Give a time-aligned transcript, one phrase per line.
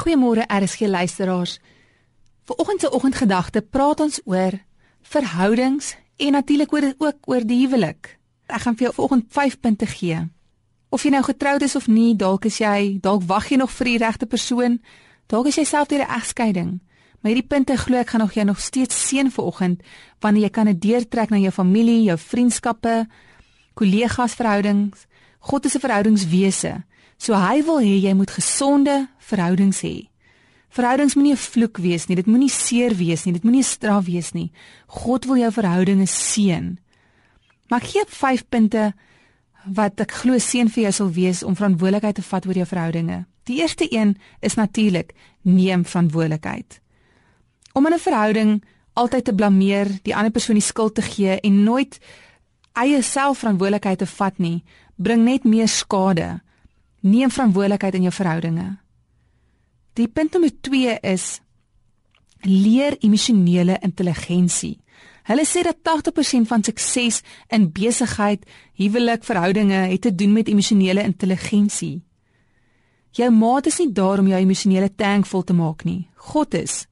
[0.00, 1.60] Goeiemôre RSG luisteraars.
[2.42, 4.52] Vanoggend se oggendgedagte praat ons oor
[5.02, 8.16] verhoudings en natuurlik oor ook oor die huwelik.
[8.46, 10.22] Ek gaan vir jou vanoggend 5 punte gee.
[10.88, 13.90] Of jy nou getroud is of nie, dalk is jy, dalk wag jy nog vir
[13.90, 14.78] die regte persoon,
[15.28, 16.80] dalk is jy self deur 'n egskeiding.
[17.20, 19.82] Maar hierdie punte glo ek gaan nog jou nog steeds seën vanoggend
[20.20, 23.06] wanneer jy kan dit deurtrek na jou familie, jou vriendskappe,
[23.74, 25.06] kollegas verhoudings.
[25.40, 26.84] God is 'n verhoudingswese.
[27.16, 30.08] So hy wil hê jy moet gesonde verhoudings hê.
[30.70, 34.04] Verhoudings moenie 'n vloek wees nie, dit moenie seer wees nie, dit moenie 'n straf
[34.04, 34.52] wees nie.
[34.86, 36.78] God wil jou verhoudinge seën.
[37.68, 38.94] Maar gee 5 punte
[39.64, 43.26] wat ek glo seën vir jou sal wees om verantwoordelikheid te vat oor jou verhoudinge.
[43.44, 45.12] Die eerste een is natuurlik
[45.42, 46.80] neem verantwoordelikheid.
[47.72, 51.62] Om in 'n verhouding altyd te blameer, die ander persoon die skuld te gee en
[51.62, 51.98] nooit
[52.78, 54.62] eie selfverantwoordelikheid te vat nie,
[54.96, 56.40] bring net meer skade.
[57.00, 58.68] Neem verantwoordelikheid in jou verhoudinge.
[59.98, 61.40] Die punt nommer 2 is
[62.46, 64.78] leer emosionele intelligensie.
[65.28, 67.20] Hulle sê dat 80% van sukses
[67.52, 68.46] in besigheid,
[68.80, 72.00] huwelik, verhoudinge het te doen met emosionele intelligensie.
[73.10, 76.08] Jou maat is nie daar om jou emosionele tank vol te maak nie.
[76.14, 76.84] God is.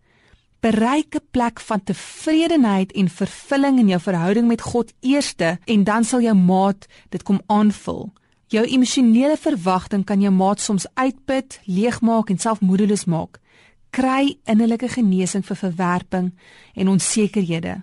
[0.61, 6.05] Bereik 'n plek van tevredenheid en vervulling in jou verhouding met God eerste en dan
[6.05, 8.13] sal jou maat dit kom aanvul.
[8.47, 13.39] Jou emosionele verwagting kan jou maat soms uitput, leegmaak en selfmoedeloos maak.
[13.91, 16.35] Kry innerlike genesing vir verwerping
[16.75, 17.83] en onsekerhede.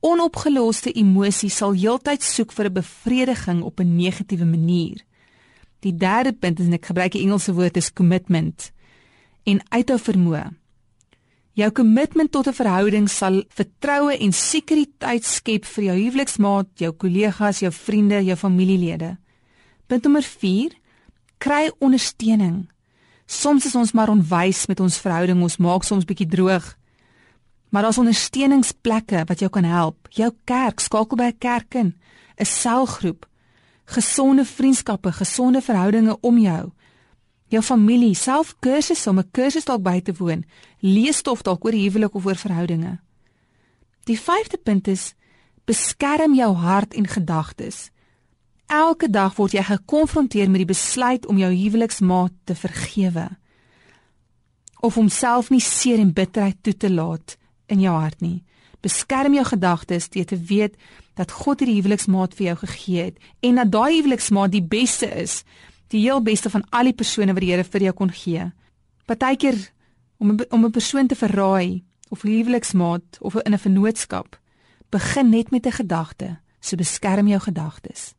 [0.00, 5.04] Onopgeloste emosies sal heeltyd soek vir 'n bevrediging op 'n negatiewe manier.
[5.80, 8.72] Die derde punt is en ek gebruik die Engelse woord is commitment
[9.44, 10.59] en uithou vermoë.
[11.60, 17.60] Jou kommitment tot 'n verhouding sal vertroue en sekuriteit skep vir jou huweliksmaat, jou kollegas,
[17.60, 19.18] jou vriende, jou familielede.
[19.86, 20.72] Punt nommer 4:
[21.38, 22.68] kry ondersteuning.
[23.26, 26.76] Soms is ons maar onwys met ons verhouding, ons maak soms bietjie droog.
[27.70, 30.08] Maar daar's ondersteuningsplekke wat jou kan help.
[30.10, 31.94] Jou kerk, skakel by 'n kerk in,
[32.38, 33.26] 'n selgroep,
[33.84, 36.72] gesonde vriendskappe, gesonde verhoudinge om jou.
[37.50, 40.44] Jou familie, self kursusse om 'n kursus dalk by te woon,
[40.80, 42.98] lees stof dalk oor huwelik of oor verhoudinge.
[44.04, 45.14] Die 5de punt is
[45.64, 47.90] beskerm jou hart en gedagtes.
[48.66, 53.28] Elke dag word jy gekonfronteer met die besluit om jou huweliksmaat te vergewe
[54.80, 58.42] of om self nie seer en bitterheid toe te laat in jou hart nie.
[58.80, 60.78] Beskerm jou gedagtes deur te weet
[61.18, 65.42] dat God hierdie huweliksmaat vir jou gegee het en dat daai huweliksmaat die beste is,
[65.90, 68.50] die heel beste van al die persone wat die Here vir jou kon gee.
[69.06, 69.58] Partykeer
[70.18, 74.38] om om 'n persoon te verraai of huweliksmaat of in 'n vennootskap
[74.90, 78.14] begin net met 'n gedagte, so beskerm jou gedagtes.